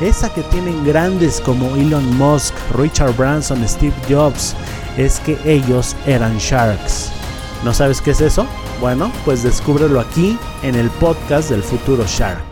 esa 0.00 0.32
que 0.32 0.42
tienen 0.44 0.84
grandes 0.84 1.40
como 1.40 1.76
Elon 1.76 2.16
Musk, 2.16 2.54
Richard 2.74 3.14
Branson, 3.16 3.66
Steve 3.68 3.94
Jobs, 4.08 4.56
es 4.96 5.20
que 5.20 5.36
ellos 5.44 5.96
eran 6.06 6.38
sharks. 6.38 7.12
¿No 7.64 7.74
sabes 7.74 8.00
qué 8.00 8.12
es 8.12 8.20
eso? 8.20 8.46
Bueno, 8.80 9.12
pues 9.24 9.42
descúbrelo 9.42 10.00
aquí 10.00 10.38
en 10.62 10.74
el 10.74 10.88
podcast 10.90 11.50
del 11.50 11.62
futuro 11.62 12.04
Shark. 12.06 12.42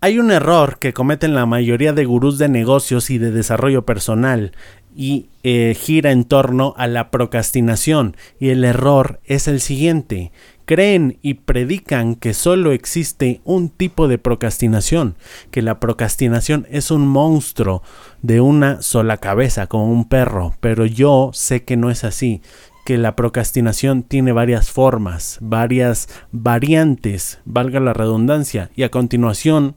Hay 0.00 0.18
un 0.18 0.30
error 0.30 0.78
que 0.78 0.92
cometen 0.92 1.34
la 1.34 1.46
mayoría 1.46 1.92
de 1.92 2.04
gurús 2.04 2.38
de 2.38 2.48
negocios 2.48 3.10
y 3.10 3.18
de 3.18 3.30
desarrollo 3.30 3.86
personal 3.86 4.52
y 4.96 5.30
eh, 5.42 5.76
gira 5.78 6.10
en 6.10 6.24
torno 6.24 6.74
a 6.76 6.86
la 6.86 7.10
procrastinación. 7.10 8.16
Y 8.38 8.50
el 8.50 8.64
error 8.64 9.20
es 9.24 9.48
el 9.48 9.60
siguiente 9.60 10.32
creen 10.64 11.18
y 11.22 11.34
predican 11.34 12.14
que 12.14 12.34
solo 12.34 12.72
existe 12.72 13.40
un 13.44 13.68
tipo 13.68 14.08
de 14.08 14.18
procrastinación, 14.18 15.16
que 15.50 15.62
la 15.62 15.80
procrastinación 15.80 16.66
es 16.70 16.90
un 16.90 17.06
monstruo 17.06 17.82
de 18.22 18.40
una 18.40 18.82
sola 18.82 19.18
cabeza, 19.18 19.66
como 19.66 19.90
un 19.90 20.08
perro, 20.08 20.54
pero 20.60 20.86
yo 20.86 21.30
sé 21.32 21.64
que 21.64 21.76
no 21.76 21.90
es 21.90 22.04
así, 22.04 22.42
que 22.84 22.98
la 22.98 23.14
procrastinación 23.14 24.02
tiene 24.02 24.32
varias 24.32 24.70
formas, 24.70 25.38
varias 25.40 26.08
variantes, 26.32 27.38
valga 27.44 27.80
la 27.80 27.92
redundancia, 27.92 28.70
y 28.74 28.82
a 28.82 28.90
continuación 28.90 29.76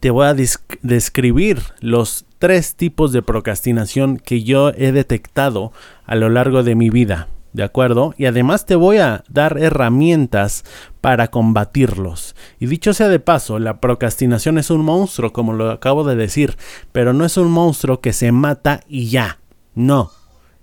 te 0.00 0.10
voy 0.10 0.26
a 0.26 0.34
describir 0.82 1.60
los 1.80 2.26
tres 2.38 2.74
tipos 2.74 3.12
de 3.12 3.22
procrastinación 3.22 4.18
que 4.18 4.42
yo 4.42 4.70
he 4.70 4.92
detectado 4.92 5.72
a 6.04 6.14
lo 6.14 6.28
largo 6.28 6.62
de 6.62 6.74
mi 6.74 6.90
vida. 6.90 7.28
¿De 7.56 7.62
acuerdo? 7.62 8.12
Y 8.18 8.26
además 8.26 8.66
te 8.66 8.74
voy 8.74 8.98
a 8.98 9.24
dar 9.30 9.56
herramientas 9.56 10.62
para 11.00 11.28
combatirlos. 11.28 12.36
Y 12.60 12.66
dicho 12.66 12.92
sea 12.92 13.08
de 13.08 13.18
paso, 13.18 13.58
la 13.58 13.80
procrastinación 13.80 14.58
es 14.58 14.68
un 14.68 14.84
monstruo, 14.84 15.32
como 15.32 15.54
lo 15.54 15.70
acabo 15.70 16.04
de 16.04 16.16
decir, 16.16 16.58
pero 16.92 17.14
no 17.14 17.24
es 17.24 17.38
un 17.38 17.50
monstruo 17.50 18.02
que 18.02 18.12
se 18.12 18.30
mata 18.30 18.82
y 18.86 19.08
ya. 19.08 19.38
No. 19.74 20.10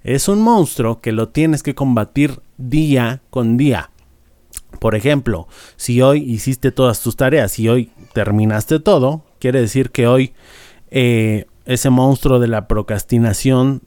Es 0.04 0.28
un 0.28 0.44
monstruo 0.44 1.02
que 1.02 1.14
lo 1.14 1.30
tienes 1.30 1.64
que 1.64 1.74
combatir 1.74 2.42
día 2.58 3.24
con 3.32 3.58
día. 3.58 3.90
Por 4.80 4.94
ejemplo, 4.94 5.48
si 5.78 6.00
hoy 6.04 6.20
hiciste 6.20 6.72
todas 6.72 7.02
tus 7.02 7.16
tareas 7.16 7.58
y 7.58 7.70
hoy 7.70 7.90
terminaste 8.14 8.80
todo, 8.80 9.26
quiere 9.40 9.62
decir 9.62 9.90
que 9.90 10.06
hoy 10.06 10.34
eh, 10.92 11.48
ese 11.66 11.90
monstruo 11.90 12.38
de 12.38 12.50
la 12.50 12.68
procrastinación 12.68 13.82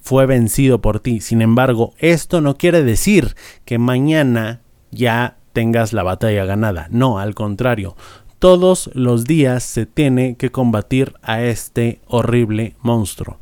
fue 0.00 0.26
vencido 0.26 0.80
por 0.80 1.00
ti. 1.00 1.20
Sin 1.20 1.42
embargo, 1.42 1.94
esto 1.98 2.40
no 2.40 2.56
quiere 2.56 2.82
decir 2.82 3.34
que 3.64 3.78
mañana 3.78 4.62
ya 4.90 5.36
tengas 5.52 5.92
la 5.92 6.02
batalla 6.02 6.44
ganada. 6.44 6.88
No, 6.90 7.18
al 7.18 7.34
contrario. 7.34 7.96
Todos 8.38 8.90
los 8.94 9.24
días 9.24 9.64
se 9.64 9.86
tiene 9.86 10.36
que 10.36 10.50
combatir 10.50 11.14
a 11.22 11.42
este 11.42 12.00
horrible 12.06 12.76
monstruo. 12.82 13.38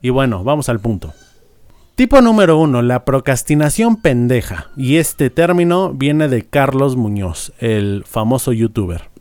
Y 0.00 0.10
bueno, 0.10 0.44
vamos 0.44 0.68
al 0.68 0.78
punto. 0.78 1.12
Tipo 1.96 2.20
número 2.20 2.58
uno, 2.58 2.82
la 2.82 3.04
procrastinación 3.04 3.96
pendeja. 3.96 4.68
Y 4.76 4.96
este 4.96 5.30
término 5.30 5.92
viene 5.94 6.28
de 6.28 6.44
Carlos 6.44 6.94
Muñoz, 6.94 7.52
el 7.58 8.04
famoso 8.06 8.52
youtuber. 8.52 9.15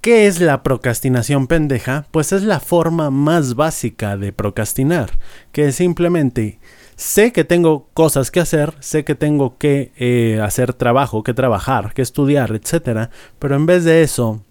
¿Qué 0.00 0.26
es 0.26 0.40
la 0.40 0.62
procrastinación 0.62 1.46
pendeja? 1.46 2.06
Pues 2.10 2.32
es 2.32 2.42
la 2.42 2.58
forma 2.58 3.10
más 3.10 3.54
básica 3.54 4.16
de 4.16 4.32
procrastinar, 4.32 5.18
que 5.52 5.72
simplemente 5.72 6.58
sé 6.96 7.32
que 7.32 7.44
tengo 7.44 7.86
cosas 7.92 8.30
que 8.30 8.40
hacer, 8.40 8.72
sé 8.80 9.04
que 9.04 9.14
tengo 9.14 9.58
que 9.58 9.92
eh, 9.98 10.40
hacer 10.42 10.72
trabajo, 10.72 11.22
que 11.22 11.34
trabajar, 11.34 11.92
que 11.92 12.00
estudiar, 12.00 12.50
etc. 12.52 13.10
Pero 13.38 13.56
en 13.56 13.66
vez 13.66 13.84
de 13.84 14.02
eso, 14.02 14.42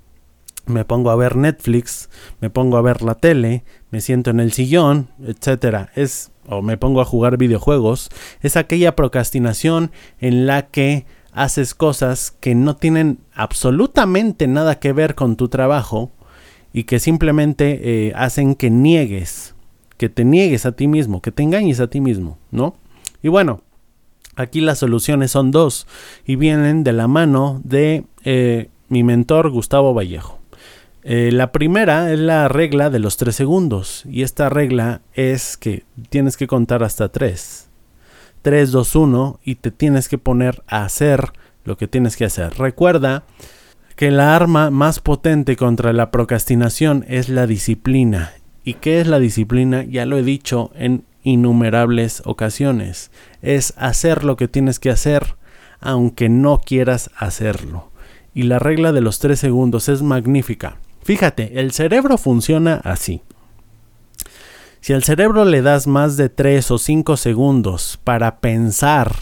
me 0.67 0.85
pongo 0.85 1.09
a 1.09 1.15
ver 1.15 1.35
Netflix, 1.35 2.11
me 2.41 2.51
pongo 2.51 2.77
a 2.77 2.83
ver 2.83 3.01
la 3.01 3.15
tele, 3.15 3.63
me 3.89 4.01
siento 4.01 4.29
en 4.29 4.41
el 4.41 4.51
sillón, 4.51 5.09
etc. 5.25 5.89
Es 5.95 6.31
o 6.47 6.61
me 6.61 6.77
pongo 6.77 7.01
a 7.01 7.05
jugar 7.05 7.37
videojuegos. 7.37 8.09
Es 8.41 8.55
aquella 8.55 8.95
procrastinación 8.95 9.91
en 10.19 10.45
la 10.45 10.67
que 10.67 11.07
haces 11.33 11.75
cosas 11.75 12.31
que 12.39 12.55
no 12.55 12.75
tienen 12.75 13.19
absolutamente 13.33 14.47
nada 14.47 14.79
que 14.79 14.93
ver 14.93 15.15
con 15.15 15.35
tu 15.35 15.49
trabajo 15.49 16.11
y 16.73 16.83
que 16.83 16.99
simplemente 16.99 18.07
eh, 18.07 18.13
hacen 18.15 18.55
que 18.55 18.69
niegues, 18.69 19.55
que 19.97 20.09
te 20.09 20.23
niegues 20.25 20.65
a 20.65 20.73
ti 20.73 20.87
mismo, 20.87 21.21
que 21.21 21.31
te 21.31 21.43
engañes 21.43 21.79
a 21.79 21.87
ti 21.87 22.01
mismo, 22.01 22.37
¿no? 22.51 22.75
Y 23.21 23.27
bueno, 23.27 23.61
aquí 24.35 24.61
las 24.61 24.79
soluciones 24.79 25.31
son 25.31 25.51
dos 25.51 25.87
y 26.25 26.35
vienen 26.35 26.83
de 26.83 26.93
la 26.93 27.07
mano 27.07 27.61
de 27.63 28.05
eh, 28.23 28.69
mi 28.87 29.03
mentor 29.03 29.49
Gustavo 29.49 29.93
Vallejo. 29.93 30.39
Eh, 31.03 31.31
la 31.31 31.51
primera 31.51 32.11
es 32.11 32.19
la 32.19 32.49
regla 32.49 32.89
de 32.89 32.99
los 32.99 33.17
tres 33.17 33.35
segundos 33.35 34.03
y 34.05 34.23
esta 34.23 34.49
regla 34.49 35.01
es 35.13 35.57
que 35.57 35.85
tienes 36.09 36.35
que 36.35 36.47
contar 36.47 36.83
hasta 36.83 37.09
tres 37.09 37.68
3, 38.41 38.71
2, 38.71 38.95
1 38.95 39.39
y 39.43 39.55
te 39.55 39.71
tienes 39.71 40.09
que 40.09 40.17
poner 40.17 40.63
a 40.67 40.85
hacer 40.85 41.31
lo 41.63 41.77
que 41.77 41.87
tienes 41.87 42.17
que 42.17 42.25
hacer. 42.25 42.57
Recuerda 42.57 43.23
que 43.95 44.11
la 44.11 44.35
arma 44.35 44.69
más 44.69 44.99
potente 44.99 45.55
contra 45.55 45.93
la 45.93 46.11
procrastinación 46.11 47.05
es 47.07 47.29
la 47.29 47.47
disciplina. 47.47 48.33
¿Y 48.63 48.75
qué 48.75 49.01
es 49.01 49.07
la 49.07 49.19
disciplina? 49.19 49.83
Ya 49.83 50.05
lo 50.05 50.17
he 50.17 50.23
dicho 50.23 50.71
en 50.75 51.03
innumerables 51.23 52.21
ocasiones. 52.25 53.11
Es 53.41 53.73
hacer 53.77 54.23
lo 54.23 54.37
que 54.37 54.47
tienes 54.47 54.79
que 54.79 54.89
hacer 54.89 55.35
aunque 55.81 56.29
no 56.29 56.59
quieras 56.59 57.09
hacerlo. 57.17 57.91
Y 58.33 58.43
la 58.43 58.59
regla 58.59 58.91
de 58.91 59.01
los 59.01 59.19
3 59.19 59.39
segundos 59.39 59.89
es 59.89 60.01
magnífica. 60.01 60.77
Fíjate, 61.03 61.59
el 61.59 61.71
cerebro 61.71 62.17
funciona 62.17 62.81
así. 62.83 63.21
Si 64.81 64.93
al 64.93 65.03
cerebro 65.03 65.45
le 65.45 65.61
das 65.61 65.87
más 65.87 66.15
de 66.15 66.29
3 66.29 66.71
o 66.71 66.77
5 66.77 67.17
segundos 67.17 67.99
para 68.03 68.39
pensar, 68.39 69.13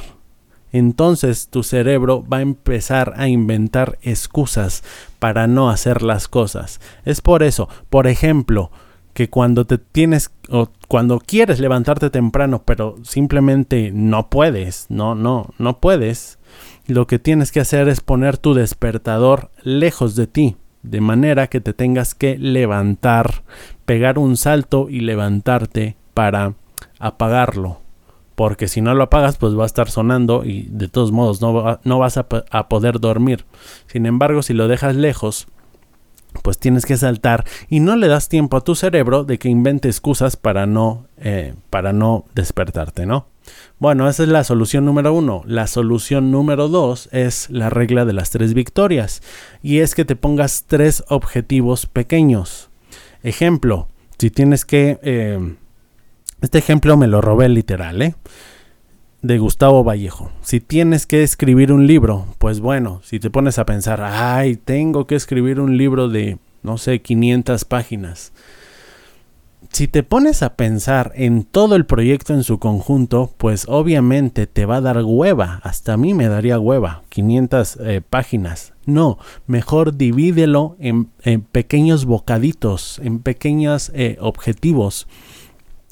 entonces 0.71 1.47
tu 1.47 1.63
cerebro 1.63 2.23
va 2.27 2.37
a 2.37 2.41
empezar 2.41 3.13
a 3.17 3.27
inventar 3.27 3.97
excusas 4.01 4.83
para 5.19 5.47
no 5.47 5.69
hacer 5.69 6.03
las 6.03 6.27
cosas. 6.27 6.79
Es 7.05 7.21
por 7.21 7.41
eso, 7.41 7.69
por 7.89 8.05
ejemplo, 8.07 8.71
que 9.13 9.31
cuando 9.31 9.65
te 9.65 9.79
tienes 9.79 10.29
o 10.47 10.69
cuando 10.87 11.19
quieres 11.19 11.59
levantarte 11.59 12.11
temprano, 12.11 12.61
pero 12.63 12.97
simplemente 13.03 13.91
no 13.91 14.29
puedes, 14.29 14.85
no, 14.89 15.15
no, 15.15 15.49
no 15.57 15.79
puedes, 15.79 16.37
lo 16.85 17.07
que 17.07 17.17
tienes 17.17 17.51
que 17.51 17.61
hacer 17.61 17.89
es 17.89 18.01
poner 18.01 18.37
tu 18.37 18.53
despertador 18.53 19.49
lejos 19.63 20.15
de 20.15 20.27
ti 20.27 20.57
de 20.83 21.01
manera 21.01 21.47
que 21.47 21.59
te 21.61 21.73
tengas 21.73 22.15
que 22.15 22.37
levantar, 22.37 23.43
pegar 23.87 24.19
un 24.19 24.35
salto 24.35 24.89
y 24.89 24.99
levantarte 24.99 25.95
para 26.13 26.55
apagarlo. 26.99 27.79
Porque 28.35 28.67
si 28.67 28.81
no 28.81 28.93
lo 28.93 29.03
apagas, 29.03 29.37
pues 29.37 29.57
va 29.57 29.63
a 29.63 29.65
estar 29.65 29.89
sonando 29.89 30.43
y 30.43 30.67
de 30.69 30.89
todos 30.89 31.13
modos 31.13 31.41
no, 31.41 31.97
vas 31.97 32.17
a, 32.17 32.27
a 32.51 32.67
poder 32.67 32.99
dormir. 32.99 33.45
Sin 33.87 34.05
embargo, 34.05 34.43
si 34.43 34.53
lo 34.53 34.67
dejas 34.67 34.95
lejos, 34.97 35.47
pues 36.43 36.59
tienes 36.59 36.85
que 36.85 36.97
saltar 36.97 37.45
y 37.69 37.79
no 37.79 37.95
le 37.95 38.09
das 38.09 38.27
tiempo 38.27 38.57
a 38.57 38.63
tu 38.63 38.75
cerebro 38.75 39.23
de 39.23 39.39
que 39.39 39.47
invente 39.47 39.87
excusas 39.87 40.35
para 40.35 40.65
no, 40.65 41.07
eh, 41.17 41.55
para 41.69 41.93
no 41.93 42.25
despertarte, 42.35 43.05
¿no? 43.05 43.27
Bueno, 43.79 44.09
esa 44.09 44.23
es 44.23 44.29
la 44.29 44.43
solución 44.43 44.83
número 44.83 45.13
uno. 45.13 45.43
La 45.45 45.65
solución 45.65 46.29
número 46.29 46.67
dos 46.67 47.07
es 47.13 47.49
la 47.49 47.69
regla 47.69 48.03
de 48.03 48.11
las 48.11 48.31
tres 48.31 48.53
victorias 48.53 49.23
y 49.63 49.79
es 49.79 49.95
que 49.95 50.03
te 50.03 50.17
pongas 50.17 50.65
tres 50.67 51.05
objetivos 51.07 51.85
pequeños. 51.85 52.69
Ejemplo, 53.23 53.87
si 54.17 54.29
tienes 54.29 54.65
que... 54.65 54.99
Eh, 55.01 55.55
este 56.41 56.59
ejemplo 56.59 56.97
me 56.97 57.07
lo 57.07 57.21
robé 57.21 57.49
literal, 57.49 58.01
¿eh? 58.01 58.15
de 59.21 59.39
Gustavo 59.39 59.83
Vallejo. 59.83 60.31
Si 60.41 60.59
tienes 60.59 61.05
que 61.05 61.23
escribir 61.23 61.71
un 61.71 61.87
libro, 61.87 62.27
pues 62.37 62.59
bueno, 62.59 63.01
si 63.03 63.19
te 63.19 63.29
pones 63.29 63.59
a 63.59 63.65
pensar, 63.65 64.01
ay, 64.01 64.55
tengo 64.55 65.07
que 65.07 65.15
escribir 65.15 65.59
un 65.59 65.77
libro 65.77 66.07
de, 66.07 66.37
no 66.63 66.77
sé, 66.77 67.01
500 67.01 67.65
páginas. 67.65 68.31
Si 69.71 69.87
te 69.87 70.01
pones 70.03 70.41
a 70.43 70.55
pensar 70.55 71.11
en 71.15 71.43
todo 71.43 71.75
el 71.75 71.85
proyecto 71.85 72.33
en 72.33 72.43
su 72.43 72.57
conjunto, 72.57 73.33
pues 73.37 73.65
obviamente 73.67 74.47
te 74.47 74.65
va 74.65 74.77
a 74.77 74.81
dar 74.81 75.03
hueva. 75.03 75.59
Hasta 75.63 75.93
a 75.93 75.97
mí 75.97 76.13
me 76.13 76.27
daría 76.27 76.59
hueva, 76.59 77.03
500 77.09 77.77
eh, 77.81 78.01
páginas. 78.07 78.73
No, 78.85 79.19
mejor 79.45 79.97
divídelo 79.97 80.77
en, 80.79 81.09
pequeños 81.51 82.05
bocaditos, 82.05 82.99
en 83.03 83.19
pequeños 83.19 83.91
eh, 83.93 84.17
objetivos 84.21 85.07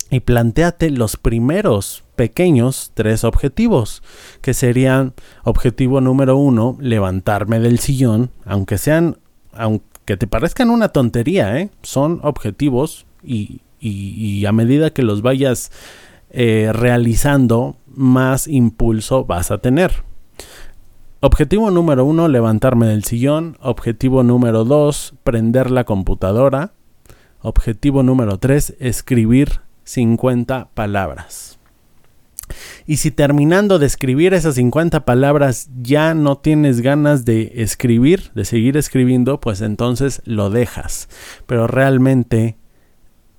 y 0.09 0.21
planteate 0.21 0.91
los 0.91 1.17
primeros 1.17 2.03
pequeños 2.15 2.91
tres 2.93 3.23
objetivos, 3.23 4.01
que 4.41 4.53
serían 4.53 5.13
objetivo 5.43 5.99
número 5.99 6.37
uno, 6.37 6.77
levantarme 6.79 7.59
del 7.59 7.79
sillón, 7.79 8.31
aunque 8.45 8.77
sean, 8.77 9.17
aunque 9.51 10.15
te 10.17 10.27
parezcan 10.27 10.69
una 10.69 10.89
tontería, 10.89 11.59
¿eh? 11.59 11.69
son 11.81 12.19
objetivos 12.23 13.05
y, 13.23 13.61
a 14.45 14.51
medida 14.51 14.91
que 14.91 15.03
los 15.03 15.21
vayas 15.21 15.71
eh, 16.29 16.71
realizando, 16.73 17.77
más 17.87 18.47
impulso 18.47 19.25
vas 19.25 19.51
a 19.51 19.59
tener. 19.59 20.03
Objetivo 21.21 21.71
número 21.71 22.05
uno, 22.05 22.27
levantarme 22.27 22.87
del 22.87 23.03
sillón. 23.03 23.57
Objetivo 23.61 24.21
número 24.21 24.63
dos, 24.63 25.15
prender 25.23 25.71
la 25.71 25.83
computadora. 25.83 26.73
Objetivo 27.41 28.03
número 28.03 28.37
tres, 28.37 28.75
escribir 28.79 29.61
50 29.85 30.69
palabras. 30.73 31.57
Y 32.85 32.97
si 32.97 33.11
terminando 33.11 33.79
de 33.79 33.87
escribir 33.87 34.33
esas 34.33 34.55
50 34.55 35.05
palabras 35.05 35.69
ya 35.81 36.13
no 36.13 36.37
tienes 36.37 36.81
ganas 36.81 37.25
de 37.25 37.53
escribir, 37.55 38.31
de 38.35 38.45
seguir 38.45 38.77
escribiendo, 38.77 39.39
pues 39.39 39.61
entonces 39.61 40.21
lo 40.25 40.49
dejas. 40.49 41.09
Pero 41.47 41.65
realmente 41.65 42.57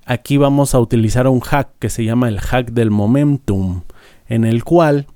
aquí 0.06 0.36
vamos 0.38 0.74
a 0.74 0.80
utilizar 0.80 1.26
un 1.26 1.40
hack 1.40 1.68
que 1.78 1.90
se 1.90 2.04
llama 2.04 2.28
el 2.28 2.40
hack 2.40 2.70
del 2.70 2.90
momentum, 2.90 3.82
en 4.28 4.44
el 4.44 4.64
cual 4.64 5.06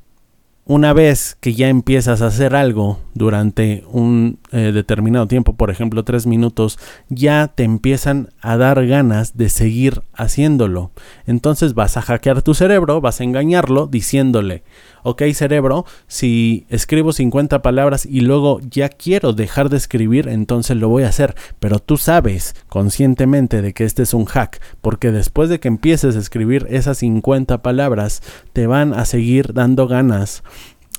una 0.67 0.93
vez 0.93 1.37
que 1.41 1.55
ya 1.55 1.69
empiezas 1.69 2.21
a 2.21 2.27
hacer 2.27 2.55
algo 2.55 2.99
durante 3.15 3.85
un 3.91 4.39
eh, 4.52 4.73
determinado 4.73 5.26
tiempo, 5.26 5.55
por 5.55 5.70
ejemplo 5.70 6.05
tres 6.05 6.26
minutos, 6.26 6.79
ya 7.08 7.49
te 7.49 7.64
empiezan 7.64 8.31
a 8.41 8.56
dar 8.56 8.87
ganas 8.87 9.37
de 9.37 9.49
seguir 9.49 10.02
haciéndolo. 10.12 10.91
Entonces 11.26 11.75
vas 11.75 11.97
a 11.97 12.02
hackear 12.02 12.43
tu 12.43 12.55
cerebro, 12.55 13.00
vas 13.00 13.20
a 13.20 13.25
engañarlo 13.25 13.87
diciéndole, 13.87 14.64
ok 15.02 15.23
cerebro, 15.35 15.85
si 16.06 16.67
escribo 16.69 17.12
50 17.12 17.62
palabras 17.62 18.06
y 18.06 18.20
luego 18.20 18.61
ya 18.69 18.88
quiero 18.88 19.32
dejar 19.32 19.69
de 19.69 19.76
escribir, 19.76 20.29
entonces 20.29 20.76
lo 20.76 20.88
voy 20.88 21.05
a 21.05 21.08
hacer. 21.08 21.35
Pero 21.58 21.79
tú 21.79 21.96
sabes 21.96 22.55
conscientemente 22.69 23.62
de 23.62 23.73
que 23.73 23.85
este 23.85 24.03
es 24.03 24.14
un 24.14 24.25
hack, 24.25 24.61
porque 24.81 25.12
después 25.12 25.49
de 25.49 25.61
que 25.61 25.69
empieces 25.69 26.17
a 26.17 26.19
escribir 26.20 26.67
esas 26.70 26.99
50 26.99 27.62
palabras, 27.62 28.23
te 28.53 28.67
van 28.67 28.94
a 28.94 29.05
seguir 29.05 29.53
dando 29.53 29.87
ganas. 29.87 30.43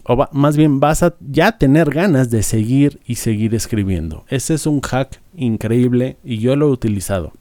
O 0.03 0.27
más 0.31 0.57
bien 0.57 0.80
vas 0.80 1.03
a 1.03 1.15
ya 1.19 1.57
tener 1.57 1.89
ganas 1.92 2.30
de 2.30 2.44
seguir 2.44 3.00
y 3.06 3.15
seguir 3.15 3.53
escribiendo. 3.56 4.25
Ese 4.30 4.56
es 4.56 4.65
un 4.65 4.81
hack 4.81 5.21
increíble 5.36 6.18
y 6.24 6.39
yo 6.39 6.56
lo 6.56 6.68
he 6.68 6.71
utilizado. 6.71 7.33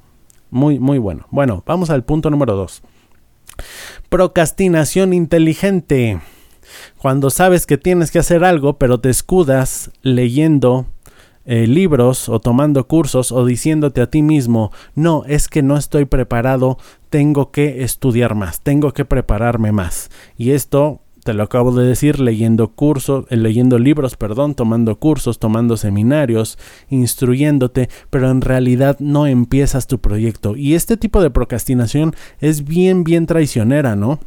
Muy, 0.50 0.78
muy 0.78 0.98
bueno. 0.98 1.26
Bueno, 1.30 1.62
vamos 1.66 1.90
al 1.90 2.04
punto 2.04 2.28
número 2.30 2.56
2. 2.56 2.82
Procrastinación 4.08 5.12
inteligente 5.12 6.20
cuando 6.98 7.30
sabes 7.30 7.66
que 7.66 7.78
tienes 7.78 8.10
que 8.10 8.18
hacer 8.18 8.44
algo, 8.44 8.78
pero 8.78 9.00
te 9.00 9.10
escudas 9.10 9.90
leyendo 10.02 10.86
eh, 11.46 11.66
libros 11.66 12.28
o 12.28 12.38
tomando 12.40 12.86
cursos 12.86 13.32
o 13.32 13.44
diciéndote 13.44 14.02
a 14.02 14.10
ti 14.10 14.22
mismo, 14.22 14.72
no, 14.94 15.24
es 15.26 15.48
que 15.48 15.62
no 15.62 15.76
estoy 15.76 16.04
preparado, 16.04 16.78
tengo 17.08 17.50
que 17.50 17.82
estudiar 17.82 18.34
más, 18.34 18.60
tengo 18.60 18.92
que 18.92 19.04
prepararme 19.04 19.72
más. 19.72 20.10
Y 20.36 20.50
esto 20.50 21.00
te 21.22 21.34
lo 21.34 21.42
acabo 21.42 21.72
de 21.72 21.86
decir 21.86 22.18
leyendo 22.20 22.68
cursos, 22.68 23.26
eh, 23.30 23.36
leyendo 23.36 23.78
libros, 23.78 24.16
perdón, 24.16 24.54
tomando 24.54 24.98
cursos, 24.98 25.38
tomando 25.38 25.76
seminarios, 25.76 26.58
instruyéndote, 26.88 27.88
pero 28.10 28.30
en 28.30 28.40
realidad 28.40 28.96
no 29.00 29.26
empiezas 29.26 29.86
tu 29.86 30.00
proyecto. 30.00 30.56
Y 30.56 30.74
este 30.74 30.96
tipo 30.96 31.22
de 31.22 31.30
procrastinación 31.30 32.14
es 32.40 32.64
bien, 32.64 33.04
bien 33.04 33.26
traicionera, 33.26 33.96
¿no? 33.96 34.18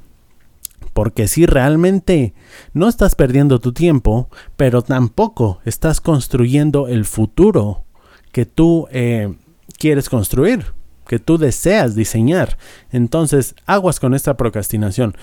Porque 0.93 1.27
si 1.27 1.45
realmente 1.45 2.33
no 2.73 2.87
estás 2.87 3.15
perdiendo 3.15 3.59
tu 3.59 3.73
tiempo, 3.73 4.29
pero 4.55 4.83
tampoco 4.83 5.59
estás 5.65 6.01
construyendo 6.01 6.87
el 6.87 7.05
futuro 7.05 7.85
que 8.31 8.45
tú 8.45 8.87
eh, 8.91 9.33
quieres 9.79 10.09
construir, 10.09 10.73
que 11.07 11.17
tú 11.17 11.39
deseas 11.39 11.95
diseñar. 11.95 12.57
Entonces, 12.91 13.55
aguas 13.65 13.99
con 13.99 14.13
esta 14.13 14.37
procrastinación. 14.37 15.15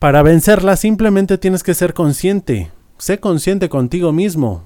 Para 0.00 0.22
vencerla 0.22 0.76
simplemente 0.76 1.36
tienes 1.36 1.62
que 1.62 1.74
ser 1.74 1.92
consciente. 1.92 2.70
Sé 2.96 3.20
consciente 3.20 3.68
contigo 3.68 4.12
mismo. 4.12 4.64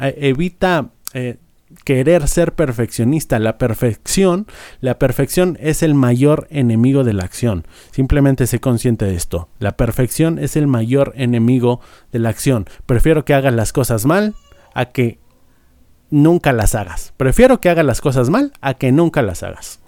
E, 0.00 0.28
evita 0.28 0.90
eh, 1.12 1.38
querer 1.82 2.28
ser 2.28 2.52
perfeccionista. 2.52 3.40
La 3.40 3.58
perfección, 3.58 4.46
la 4.80 4.96
perfección 5.00 5.58
es 5.60 5.82
el 5.82 5.94
mayor 5.94 6.46
enemigo 6.50 7.02
de 7.02 7.14
la 7.14 7.24
acción. 7.24 7.66
Simplemente 7.90 8.46
sé 8.46 8.60
consciente 8.60 9.06
de 9.06 9.16
esto. 9.16 9.48
La 9.58 9.76
perfección 9.76 10.38
es 10.38 10.54
el 10.54 10.68
mayor 10.68 11.14
enemigo 11.16 11.80
de 12.12 12.20
la 12.20 12.28
acción. 12.28 12.66
Prefiero 12.86 13.24
que 13.24 13.34
hagas 13.34 13.54
las 13.54 13.72
cosas 13.72 14.06
mal 14.06 14.36
a 14.72 14.92
que 14.92 15.18
nunca 16.10 16.52
las 16.52 16.76
hagas. 16.76 17.12
Prefiero 17.16 17.60
que 17.60 17.70
hagas 17.70 17.84
las 17.84 18.00
cosas 18.00 18.30
mal 18.30 18.52
a 18.60 18.74
que 18.74 18.92
nunca 18.92 19.22
las 19.22 19.42
hagas. 19.42 19.80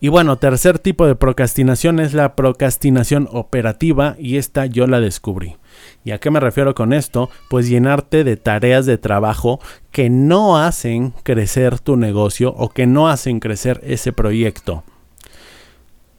Y 0.00 0.08
bueno, 0.08 0.36
tercer 0.36 0.78
tipo 0.78 1.06
de 1.06 1.14
procrastinación 1.14 2.00
es 2.00 2.12
la 2.12 2.36
procrastinación 2.36 3.28
operativa 3.32 4.14
y 4.18 4.36
esta 4.36 4.66
yo 4.66 4.86
la 4.86 5.00
descubrí. 5.00 5.56
¿Y 6.04 6.10
a 6.10 6.18
qué 6.18 6.30
me 6.30 6.40
refiero 6.40 6.74
con 6.74 6.92
esto? 6.92 7.30
Pues 7.48 7.68
llenarte 7.68 8.22
de 8.22 8.36
tareas 8.36 8.84
de 8.86 8.98
trabajo 8.98 9.58
que 9.90 10.10
no 10.10 10.58
hacen 10.58 11.12
crecer 11.22 11.78
tu 11.78 11.96
negocio 11.96 12.52
o 12.56 12.68
que 12.68 12.86
no 12.86 13.08
hacen 13.08 13.40
crecer 13.40 13.80
ese 13.84 14.12
proyecto. 14.12 14.84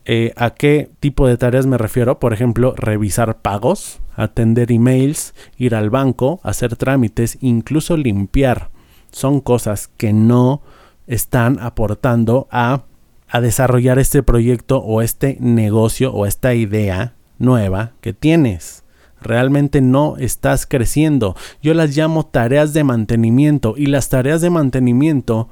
Eh, 0.09 0.31
¿A 0.37 0.51
qué 0.51 0.89
tipo 1.01 1.27
de 1.27 1.37
tareas 1.37 1.65
me 1.65 1.77
refiero? 1.77 2.17
Por 2.17 2.31
ejemplo, 2.31 2.73
revisar 2.77 3.41
pagos, 3.41 3.99
atender 4.15 4.71
emails, 4.71 5.35
ir 5.57 5.75
al 5.75 5.89
banco, 5.89 6.39
hacer 6.43 6.77
trámites, 6.77 7.37
incluso 7.41 7.97
limpiar. 7.97 8.69
Son 9.11 9.41
cosas 9.41 9.89
que 9.97 10.13
no 10.13 10.61
están 11.07 11.59
aportando 11.59 12.47
a, 12.51 12.83
a 13.29 13.41
desarrollar 13.41 13.99
este 13.99 14.23
proyecto 14.23 14.79
o 14.79 15.01
este 15.01 15.37
negocio 15.39 16.13
o 16.13 16.25
esta 16.25 16.53
idea 16.53 17.15
nueva 17.37 17.93
que 18.01 18.13
tienes 18.13 18.83
realmente 19.21 19.81
no 19.81 20.17
estás 20.17 20.65
creciendo. 20.65 21.35
Yo 21.61 21.73
las 21.73 21.95
llamo 21.95 22.25
tareas 22.25 22.73
de 22.73 22.83
mantenimiento 22.83 23.75
y 23.77 23.87
las 23.87 24.09
tareas 24.09 24.41
de 24.41 24.49
mantenimiento 24.49 25.49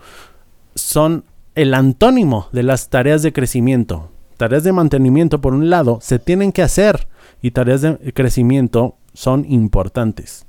son 0.75 1.25
el 1.55 1.73
antónimo 1.73 2.47
de 2.51 2.63
las 2.63 2.89
tareas 2.89 3.23
de 3.23 3.33
crecimiento. 3.33 4.11
Tareas 4.37 4.63
de 4.63 4.73
mantenimiento, 4.73 5.39
por 5.39 5.53
un 5.53 5.69
lado, 5.69 5.99
se 6.01 6.19
tienen 6.19 6.51
que 6.51 6.61
hacer 6.61 7.07
y 7.41 7.51
tareas 7.51 7.81
de 7.81 8.13
crecimiento 8.13 8.97
son 9.13 9.45
importantes. 9.49 10.45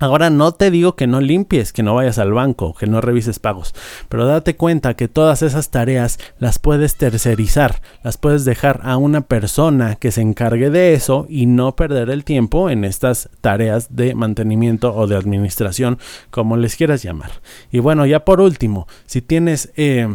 Ahora 0.00 0.30
no 0.30 0.52
te 0.52 0.70
digo 0.70 0.96
que 0.96 1.06
no 1.06 1.20
limpies, 1.20 1.74
que 1.74 1.82
no 1.82 1.94
vayas 1.94 2.18
al 2.18 2.32
banco, 2.32 2.74
que 2.74 2.86
no 2.86 3.02
revises 3.02 3.38
pagos, 3.38 3.74
pero 4.08 4.24
date 4.24 4.56
cuenta 4.56 4.94
que 4.94 5.08
todas 5.08 5.42
esas 5.42 5.70
tareas 5.70 6.18
las 6.38 6.58
puedes 6.58 6.96
tercerizar, 6.96 7.82
las 8.02 8.16
puedes 8.16 8.46
dejar 8.46 8.80
a 8.82 8.96
una 8.96 9.20
persona 9.20 9.96
que 9.96 10.10
se 10.10 10.22
encargue 10.22 10.70
de 10.70 10.94
eso 10.94 11.26
y 11.28 11.44
no 11.44 11.76
perder 11.76 12.08
el 12.08 12.24
tiempo 12.24 12.70
en 12.70 12.84
estas 12.84 13.28
tareas 13.42 13.94
de 13.94 14.14
mantenimiento 14.14 14.94
o 14.96 15.06
de 15.06 15.16
administración, 15.16 15.98
como 16.30 16.56
les 16.56 16.76
quieras 16.76 17.02
llamar. 17.02 17.32
Y 17.70 17.80
bueno, 17.80 18.06
ya 18.06 18.24
por 18.24 18.40
último, 18.40 18.88
si 19.04 19.20
tienes, 19.20 19.70
eh, 19.76 20.08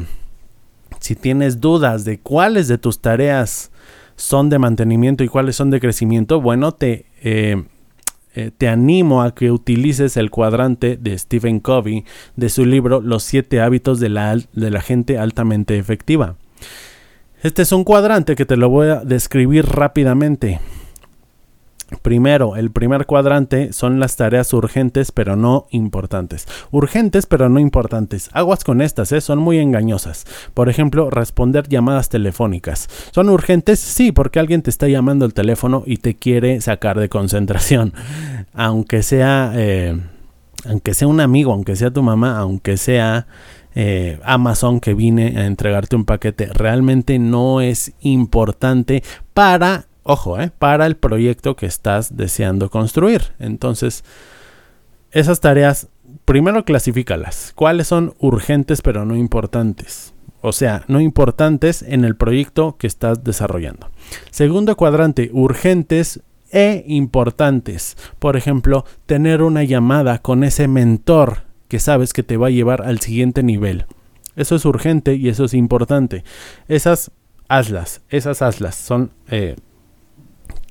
si 0.99 1.15
tienes 1.15 1.61
dudas 1.61 2.05
de 2.05 2.19
cuáles 2.19 2.67
de 2.67 2.79
tus 2.79 3.01
tareas 3.01 3.69
son 4.15 4.49
de 4.49 4.57
mantenimiento 4.57 5.23
y 5.23 5.27
cuáles 5.27 5.55
son 5.55 5.69
de 5.69 5.79
crecimiento, 5.79 6.41
bueno, 6.41 6.71
te... 6.71 7.05
Eh, 7.21 7.65
eh, 8.35 8.51
te 8.55 8.67
animo 8.67 9.21
a 9.21 9.33
que 9.33 9.51
utilices 9.51 10.17
el 10.17 10.29
cuadrante 10.29 10.97
de 10.97 11.17
Stephen 11.17 11.59
Covey 11.59 12.03
de 12.35 12.49
su 12.49 12.65
libro 12.65 13.01
Los 13.01 13.23
siete 13.23 13.61
hábitos 13.61 13.99
de 13.99 14.09
la, 14.09 14.35
de 14.35 14.71
la 14.71 14.81
gente 14.81 15.17
altamente 15.17 15.77
efectiva. 15.77 16.35
Este 17.41 17.61
es 17.61 17.71
un 17.71 17.83
cuadrante 17.83 18.35
que 18.35 18.45
te 18.45 18.57
lo 18.57 18.69
voy 18.69 18.89
a 18.89 19.05
describir 19.05 19.65
rápidamente. 19.65 20.59
Primero, 22.01 22.55
el 22.55 22.71
primer 22.71 23.05
cuadrante 23.05 23.71
son 23.71 23.99
las 23.99 24.15
tareas 24.15 24.51
urgentes 24.53 25.11
pero 25.11 25.35
no 25.35 25.67
importantes. 25.69 26.47
Urgentes 26.71 27.27
pero 27.27 27.47
no 27.47 27.59
importantes. 27.59 28.29
Aguas 28.33 28.63
con 28.63 28.81
estas, 28.81 29.11
¿eh? 29.11 29.21
son 29.21 29.37
muy 29.37 29.59
engañosas. 29.59 30.25
Por 30.55 30.69
ejemplo, 30.69 31.11
responder 31.11 31.67
llamadas 31.67 32.09
telefónicas. 32.09 32.89
¿Son 33.11 33.29
urgentes? 33.29 33.79
Sí, 33.79 34.11
porque 34.11 34.39
alguien 34.39 34.63
te 34.63 34.71
está 34.71 34.87
llamando 34.87 35.25
el 35.25 35.35
teléfono 35.35 35.83
y 35.85 35.97
te 35.97 36.15
quiere 36.15 36.59
sacar 36.59 36.99
de 36.99 37.09
concentración. 37.09 37.93
Aunque 38.53 39.03
sea, 39.03 39.51
eh, 39.55 39.99
aunque 40.67 40.93
sea 40.93 41.07
un 41.07 41.19
amigo, 41.19 41.51
aunque 41.51 41.75
sea 41.75 41.91
tu 41.91 42.01
mamá, 42.01 42.39
aunque 42.39 42.77
sea 42.77 43.27
eh, 43.75 44.19
Amazon 44.23 44.79
que 44.79 44.93
vine 44.93 45.37
a 45.37 45.45
entregarte 45.45 45.95
un 45.95 46.05
paquete, 46.05 46.47
realmente 46.47 47.19
no 47.19 47.61
es 47.61 47.93
importante 47.99 49.03
para 49.33 49.85
Ojo, 50.07 50.39
¿eh? 50.39 50.51
para 50.59 50.85
el 50.85 50.97
proyecto 50.97 51.55
que 51.55 51.65
estás 51.65 52.15
deseando 52.15 52.69
construir. 52.69 53.33
Entonces, 53.39 54.03
esas 55.09 55.39
tareas, 55.39 55.87
primero 56.25 56.63
clasifícalas. 56.63 57.53
¿Cuáles 57.55 57.87
son 57.87 58.13
urgentes 58.19 58.83
pero 58.83 59.03
no 59.03 59.15
importantes? 59.15 60.13
O 60.41 60.51
sea, 60.51 60.83
no 60.87 61.01
importantes 61.01 61.81
en 61.81 62.05
el 62.05 62.15
proyecto 62.15 62.77
que 62.77 62.85
estás 62.85 63.23
desarrollando. 63.23 63.89
Segundo 64.29 64.77
cuadrante, 64.77 65.31
urgentes 65.33 66.21
e 66.51 66.83
importantes. 66.85 67.97
Por 68.19 68.37
ejemplo, 68.37 68.85
tener 69.07 69.41
una 69.41 69.63
llamada 69.63 70.19
con 70.19 70.43
ese 70.43 70.67
mentor 70.67 71.45
que 71.67 71.79
sabes 71.79 72.13
que 72.13 72.21
te 72.21 72.37
va 72.37 72.47
a 72.47 72.51
llevar 72.51 72.83
al 72.83 72.99
siguiente 72.99 73.41
nivel. 73.41 73.87
Eso 74.35 74.55
es 74.55 74.65
urgente 74.65 75.15
y 75.15 75.29
eso 75.29 75.45
es 75.45 75.55
importante. 75.55 76.23
Esas 76.67 77.09
hazlas, 77.47 78.01
esas 78.09 78.43
hazlas 78.43 78.75
son 78.75 79.09
eh, 79.29 79.55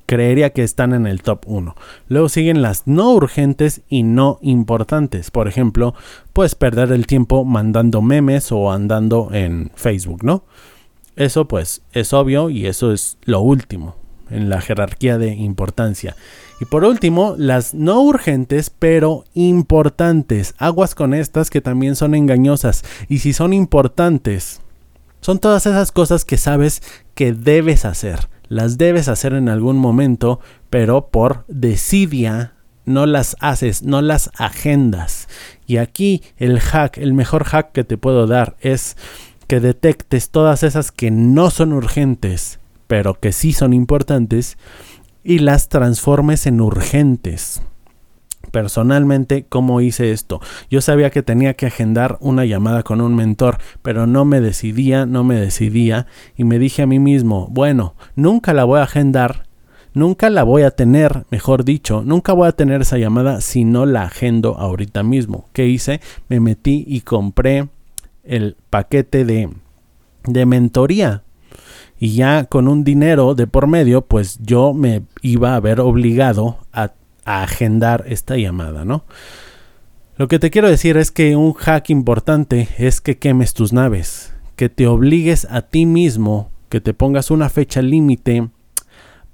creería 0.05 0.51
que 0.51 0.63
están 0.63 0.93
en 0.93 1.07
el 1.07 1.21
top 1.21 1.43
1. 1.45 1.75
Luego 2.07 2.29
siguen 2.29 2.61
las 2.61 2.87
no 2.87 3.13
urgentes 3.13 3.81
y 3.89 4.03
no 4.03 4.39
importantes. 4.41 5.31
Por 5.31 5.47
ejemplo, 5.47 5.93
puedes 6.33 6.55
perder 6.55 6.91
el 6.91 7.07
tiempo 7.07 7.45
mandando 7.45 8.01
memes 8.01 8.51
o 8.51 8.71
andando 8.71 9.29
en 9.33 9.71
Facebook, 9.75 10.23
¿no? 10.23 10.43
Eso 11.15 11.47
pues 11.47 11.81
es 11.93 12.13
obvio 12.13 12.49
y 12.49 12.67
eso 12.67 12.91
es 12.91 13.17
lo 13.23 13.39
último 13.39 13.95
en 14.29 14.49
la 14.49 14.61
jerarquía 14.61 15.17
de 15.17 15.33
importancia. 15.33 16.15
Y 16.59 16.65
por 16.65 16.83
último, 16.83 17.35
las 17.37 17.73
no 17.73 18.01
urgentes 18.01 18.69
pero 18.69 19.23
importantes. 19.33 20.55
Aguas 20.57 20.95
con 20.95 21.13
estas 21.13 21.49
que 21.49 21.61
también 21.61 21.95
son 21.95 22.15
engañosas. 22.15 22.83
Y 23.07 23.19
si 23.19 23.33
son 23.33 23.53
importantes, 23.53 24.61
son 25.21 25.39
todas 25.39 25.65
esas 25.65 25.91
cosas 25.91 26.25
que 26.25 26.37
sabes 26.37 26.81
que 27.13 27.33
debes 27.33 27.85
hacer 27.85 28.29
las 28.47 28.77
debes 28.77 29.07
hacer 29.07 29.33
en 29.33 29.49
algún 29.49 29.77
momento, 29.77 30.39
pero 30.69 31.07
por 31.07 31.45
desidia 31.47 32.53
no 32.85 33.05
las 33.05 33.35
haces, 33.39 33.83
no 33.83 34.01
las 34.01 34.29
agendas. 34.37 35.27
Y 35.65 35.77
aquí 35.77 36.21
el 36.37 36.59
hack, 36.59 36.97
el 36.97 37.13
mejor 37.13 37.43
hack 37.43 37.71
que 37.71 37.83
te 37.83 37.97
puedo 37.97 38.27
dar 38.27 38.55
es 38.59 38.95
que 39.47 39.59
detectes 39.59 40.29
todas 40.29 40.63
esas 40.63 40.91
que 40.91 41.11
no 41.11 41.49
son 41.49 41.73
urgentes, 41.73 42.59
pero 42.87 43.19
que 43.19 43.31
sí 43.31 43.53
son 43.53 43.73
importantes, 43.73 44.57
y 45.23 45.39
las 45.39 45.69
transformes 45.69 46.45
en 46.45 46.61
urgentes 46.61 47.61
personalmente 48.55 49.45
cómo 49.49 49.81
hice 49.81 50.13
esto. 50.13 50.39
Yo 50.69 50.79
sabía 50.79 51.09
que 51.09 51.21
tenía 51.21 51.55
que 51.55 51.65
agendar 51.65 52.17
una 52.21 52.45
llamada 52.45 52.83
con 52.83 53.01
un 53.01 53.13
mentor, 53.13 53.57
pero 53.81 54.07
no 54.07 54.23
me 54.23 54.39
decidía, 54.39 55.05
no 55.05 55.25
me 55.25 55.35
decidía 55.35 56.07
y 56.37 56.45
me 56.45 56.57
dije 56.57 56.81
a 56.81 56.87
mí 56.87 56.97
mismo, 56.97 57.49
bueno, 57.51 57.95
nunca 58.15 58.53
la 58.53 58.63
voy 58.63 58.79
a 58.79 58.83
agendar, 58.83 59.43
nunca 59.93 60.29
la 60.29 60.43
voy 60.43 60.61
a 60.61 60.71
tener, 60.71 61.25
mejor 61.31 61.65
dicho, 61.65 62.01
nunca 62.05 62.31
voy 62.31 62.47
a 62.47 62.53
tener 62.53 62.79
esa 62.79 62.97
llamada 62.97 63.41
si 63.41 63.65
no 63.65 63.85
la 63.85 64.03
agendo 64.03 64.57
ahorita 64.57 65.03
mismo. 65.03 65.49
¿Qué 65.51 65.67
hice? 65.67 65.99
Me 66.29 66.39
metí 66.39 66.85
y 66.87 67.01
compré 67.01 67.67
el 68.23 68.55
paquete 68.69 69.25
de, 69.25 69.49
de 70.23 70.45
mentoría 70.45 71.23
y 71.99 72.15
ya 72.15 72.45
con 72.45 72.69
un 72.69 72.85
dinero 72.85 73.35
de 73.35 73.47
por 73.47 73.67
medio, 73.67 74.01
pues 74.01 74.39
yo 74.41 74.73
me 74.73 75.01
iba 75.21 75.57
a 75.57 75.59
ver 75.59 75.81
obligado 75.81 76.59
a 76.71 76.93
a 77.25 77.43
agendar 77.43 78.05
esta 78.07 78.37
llamada, 78.37 78.85
¿no? 78.85 79.03
Lo 80.17 80.29
que 80.29 80.39
te 80.39 80.49
quiero 80.49 80.69
decir 80.69 80.95
es 80.95 81.11
que 81.11 81.35
un 81.35 81.53
hack 81.53 81.89
importante 81.89 82.69
es 82.77 83.01
que 83.01 83.17
quemes 83.17 83.53
tus 83.53 83.73
naves, 83.73 84.33
que 84.55 84.69
te 84.69 84.87
obligues 84.87 85.45
a 85.51 85.63
ti 85.63 85.85
mismo, 85.85 86.51
que 86.69 86.79
te 86.79 86.93
pongas 86.93 87.31
una 87.31 87.49
fecha 87.49 87.81
límite 87.81 88.49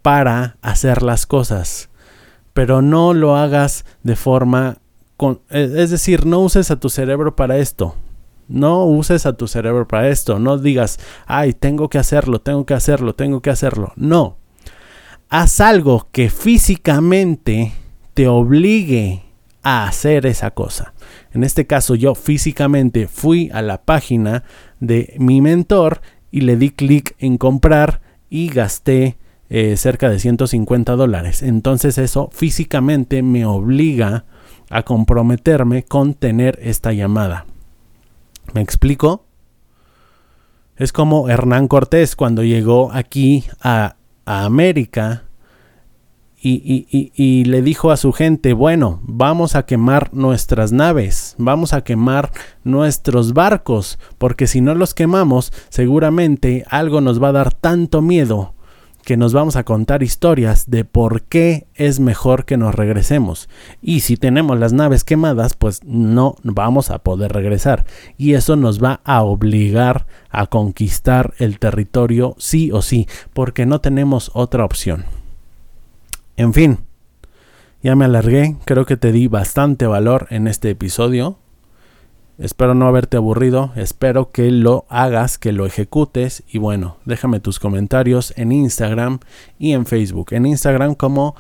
para 0.01 0.57
hacer 0.63 1.03
las 1.03 1.27
cosas, 1.27 1.89
pero 2.53 2.81
no 2.81 3.13
lo 3.13 3.36
hagas 3.36 3.86
de 4.01 4.15
forma, 4.15 4.77
con, 5.17 5.41
es 5.50 5.91
decir, 5.91 6.25
no 6.25 6.39
uses 6.39 6.71
a 6.71 6.79
tu 6.79 6.89
cerebro 6.89 7.36
para 7.36 7.57
esto, 7.57 7.95
no 8.48 8.86
uses 8.86 9.27
a 9.27 9.33
tu 9.33 9.48
cerebro 9.48 9.88
para 9.88 10.10
esto, 10.10 10.39
no 10.39 10.57
digas, 10.57 11.00
ay, 11.27 11.53
tengo 11.53 11.89
que 11.89 12.00
hacerlo, 12.00 12.41
tengo 12.41 12.65
que 12.65 12.74
hacerlo, 12.74 13.13
tengo 13.13 13.41
que 13.41 13.51
hacerlo, 13.51 13.93
no, 13.95 14.38
haz 15.29 15.62
algo 15.62 16.07
que 16.12 16.31
físicamente 16.31 17.74
te 18.13 18.27
obligue 18.27 19.24
a 19.63 19.88
hacer 19.88 20.25
esa 20.25 20.51
cosa. 20.51 20.94
En 21.34 21.44
este 21.44 21.68
caso 21.68 21.96
yo 21.96 22.15
físicamente 22.15 23.08
fui 23.08 23.50
a 23.53 23.62
la 23.62 23.84
página 23.84 24.44
de 24.80 25.15
mi 25.20 25.41
mentor 25.41 26.01
y 26.32 26.41
le 26.41 26.56
di 26.56 26.72
clic 26.72 27.15
en 27.20 27.38
comprar 27.38 28.01
y 28.30 28.50
gasté 28.50 29.18
eh, 29.50 29.75
cerca 29.77 30.10
de 30.10 30.20
150 30.20 30.96
dólares. 30.96 31.44
Entonces 31.44 31.98
eso 31.98 32.30
físicamente 32.32 33.22
me 33.22 33.46
obliga 33.46 34.25
a 34.70 34.84
comprometerme 34.84 35.84
con 35.84 36.13
tener 36.13 36.58
esta 36.62 36.94
llamada. 36.94 37.46
¿Me 38.53 38.62
explico? 38.62 39.25
Es 40.77 40.94
como 40.94 41.30
Hernán 41.30 41.68
Cortés 41.68 42.15
cuando 42.15 42.44
llegó 42.44 42.91
aquí 42.91 43.44
a, 43.62 43.98
a 44.25 44.46
América 44.46 45.25
y, 46.43 47.43
le 47.45 47.62
dijo 47.62 47.91
a 47.91 47.98
su 47.98 48.12
gente, 48.12 48.53
bueno, 48.53 49.00
vamos 49.03 49.55
a 49.55 49.65
quemar 49.65 50.13
nuestras 50.13 50.71
naves, 50.71 51.36
vamos 51.38 51.74
a 51.74 51.83
quemar 51.83 52.31
nuestros 52.63 53.33
barcos, 53.33 54.00
porque 54.17 54.48
si 54.48 54.62
no 54.62 54.74
los 54.74 54.93
quemamos, 54.93 55.53
seguramente 55.69 56.65
algo 56.69 57.00
nos 57.01 57.21
va 57.21 57.29
a 57.29 57.33
dar 57.33 57.53
tanto 57.53 58.01
miedo 58.01 58.55
que 59.03 59.17
nos 59.17 59.33
vamos 59.33 59.55
a 59.55 59.63
contar 59.63 60.03
historias 60.03 60.69
de 60.69 60.86
por 60.86 61.24
qué 61.24 61.67
es 61.74 62.00
mejor 62.00 62.45
que 62.45 62.57
nos 62.57 62.75
regresemos. 62.75 63.50
Y 63.81 64.01
si 64.01 64.17
tenemos 64.17 64.60
las 64.60 64.74
naves 64.74 65.03
quemadas, 65.03 65.55
pues 65.55 65.81
no 65.83 66.36
vamos 66.43 66.91
a 66.91 67.00
poder 67.00 67.33
regresar. 67.33 67.86
Y 68.17 68.33
eso 68.33 68.55
nos 68.55 68.81
va 68.81 69.01
a 69.03 69.24
obligar 69.24 70.05
a 70.29 70.45
conquistar 70.48 71.33
el 71.39 71.57
territorio 71.60 72.36
sí 72.38 72.71
o 72.71 72.81
sí, 72.81 73.07
porque 73.33 73.65
no 73.65 73.81
tenemos 73.81 74.29
otra 74.33 74.65
opción. 74.65 75.05
En 76.41 76.55
fin, 76.55 76.79
ya 77.83 77.95
me 77.95 78.05
alargué, 78.05 78.55
creo 78.65 78.88
que 78.88 78.98
te 78.98 79.12
di 79.12 79.27
bastante 79.27 79.86
valor 79.86 80.25
en 80.31 80.48
este 80.48 80.71
episodio. 80.71 81.38
Espero 82.39 82.74
no 82.74 82.88
haberte 82.88 83.17
aburrido, 83.17 83.71
espero 83.75 84.31
que 84.31 84.50
lo 84.50 84.86
hagas, 84.89 85.38
que 85.38 85.51
lo 85.51 85.67
ejecutes 85.67 86.41
y 86.48 86.57
bueno, 86.57 86.98
déjame 87.05 87.41
tus 87.41 87.60
comentarios 87.60 88.33
en 88.38 88.51
Instagram 88.51 89.19
y 89.60 89.74
en 89.74 89.86
Facebook. 89.86 90.33
En 90.33 90.48
Instagram 90.48 90.95
como 90.95 91.36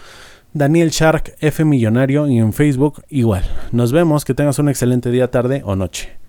Daniel 0.53 0.91
Shark 0.91 1.33
F 1.39 1.65
Millonario 1.65 2.27
y 2.27 2.37
en 2.37 2.53
Facebook 2.53 3.01
igual. 3.09 3.43
Nos 3.71 3.91
vemos, 3.91 4.23
que 4.23 4.35
tengas 4.35 4.59
un 4.59 4.69
excelente 4.69 5.09
día, 5.09 5.31
tarde 5.31 5.63
o 5.65 5.75
noche. 5.75 6.20